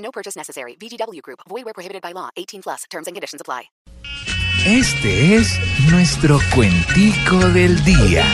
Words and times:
No 0.00 0.10
purchase 0.10 0.36
necessary. 0.36 0.76
VGW 0.76 1.22
Group. 1.22 1.40
Void 1.48 1.64
where 1.64 1.74
prohibited 1.74 2.02
by 2.02 2.12
law. 2.12 2.30
18 2.36 2.62
plus. 2.62 2.84
Terms 2.90 3.06
and 3.06 3.14
conditions 3.14 3.40
apply. 3.40 3.70
Este 4.66 5.36
es 5.36 5.58
nuestro 5.90 6.38
cuentico 6.54 7.38
del 7.48 7.82
día. 7.82 8.24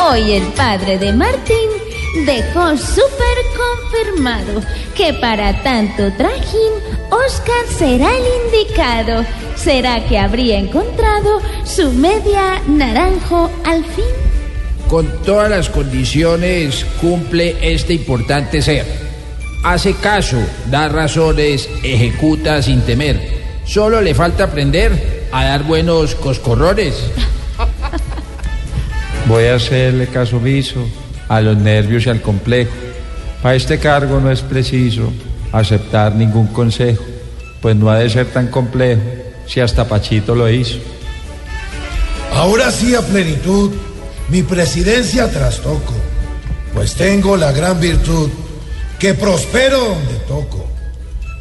Hoy 0.00 0.32
el 0.32 0.52
padre 0.52 0.98
de 0.98 1.12
Martín 1.12 1.79
dejó 2.14 2.76
súper 2.76 3.38
confirmado 3.56 4.60
que 4.96 5.14
para 5.14 5.62
tanto 5.62 6.12
trajín 6.14 6.72
Oscar 7.10 7.66
será 7.76 8.10
el 8.16 8.24
indicado. 8.44 9.24
¿Será 9.56 10.04
que 10.06 10.18
habría 10.18 10.58
encontrado 10.58 11.40
su 11.64 11.92
media 11.92 12.60
naranjo 12.66 13.50
al 13.64 13.84
fin? 13.84 14.04
Con 14.88 15.06
todas 15.22 15.50
las 15.50 15.68
condiciones 15.68 16.84
cumple 17.00 17.56
este 17.60 17.94
importante 17.94 18.62
ser. 18.62 18.86
Hace 19.62 19.94
caso, 19.94 20.38
da 20.66 20.88
razones, 20.88 21.68
ejecuta 21.82 22.62
sin 22.62 22.80
temer. 22.82 23.40
Solo 23.64 24.00
le 24.00 24.14
falta 24.14 24.44
aprender 24.44 25.28
a 25.30 25.44
dar 25.44 25.62
buenos 25.64 26.14
coscorrones. 26.14 26.94
Voy 29.26 29.44
a 29.44 29.56
hacerle 29.56 30.06
caso 30.06 30.38
omiso 30.38 30.86
a 31.30 31.40
los 31.40 31.56
nervios 31.56 32.04
y 32.04 32.10
al 32.10 32.20
complejo. 32.20 32.72
Para 33.40 33.54
este 33.54 33.78
cargo 33.78 34.20
no 34.20 34.30
es 34.30 34.42
preciso 34.42 35.12
aceptar 35.52 36.14
ningún 36.16 36.48
consejo, 36.48 37.04
pues 37.62 37.76
no 37.76 37.88
ha 37.88 37.98
de 37.98 38.10
ser 38.10 38.26
tan 38.26 38.48
complejo 38.48 39.00
si 39.46 39.60
hasta 39.60 39.86
Pachito 39.86 40.34
lo 40.34 40.50
hizo. 40.50 40.78
Ahora 42.34 42.70
sí 42.72 42.96
a 42.96 43.00
plenitud, 43.00 43.70
mi 44.28 44.42
presidencia 44.42 45.30
trastoco, 45.30 45.94
pues 46.74 46.94
tengo 46.94 47.36
la 47.36 47.52
gran 47.52 47.80
virtud 47.80 48.28
que 48.98 49.14
prospero 49.14 49.78
donde 49.78 50.14
toco. 50.26 50.68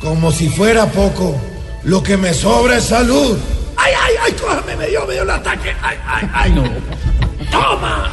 Como 0.00 0.32
si 0.32 0.48
fuera 0.48 0.86
poco, 0.86 1.38
lo 1.84 2.02
que 2.02 2.16
me 2.16 2.32
sobra 2.32 2.78
es 2.78 2.84
salud. 2.84 3.36
¡Ay, 3.76 3.92
ay, 4.02 4.14
ay! 4.24 4.32
¡Cójame! 4.32 4.76
Me 4.76 4.86
dio, 4.86 5.06
me 5.06 5.12
dio 5.12 5.22
el 5.22 5.30
ataque. 5.30 5.72
¡Ay, 5.82 5.96
ay, 6.06 6.30
ay! 6.32 6.52
¡No! 6.52 6.64
¡Toma! 7.50 8.10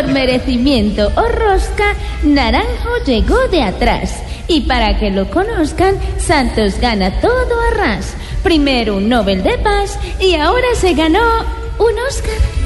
Por 0.00 0.08
merecimiento 0.12 1.12
o 1.14 1.28
rosca, 1.28 1.94
Naranjo 2.22 3.04
llegó 3.04 3.36
de 3.48 3.60
atrás. 3.60 4.22
Y 4.48 4.62
para 4.62 4.98
que 4.98 5.10
lo 5.10 5.28
conozcan, 5.28 5.94
Santos 6.16 6.80
gana 6.80 7.20
todo 7.20 7.60
a 7.68 7.74
ras. 7.74 8.14
Primero 8.42 8.96
un 8.96 9.10
Nobel 9.10 9.42
de 9.42 9.58
Paz 9.58 9.98
y 10.18 10.36
ahora 10.36 10.68
se 10.74 10.94
ganó 10.94 11.40
un 11.78 11.98
Oscar. 12.08 12.59